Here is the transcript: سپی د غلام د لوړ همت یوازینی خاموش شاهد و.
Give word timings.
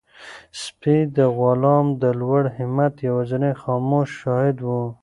سپی 0.61 0.97
د 1.15 1.17
غلام 1.39 1.85
د 2.01 2.03
لوړ 2.19 2.43
همت 2.57 2.93
یوازینی 3.07 3.53
خاموش 3.61 4.09
شاهد 4.21 4.57
و. 4.61 4.69